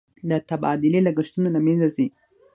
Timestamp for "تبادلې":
0.49-0.99